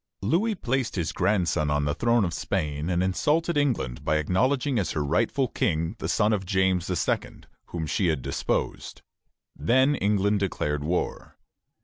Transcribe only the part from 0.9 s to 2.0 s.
his grandson on the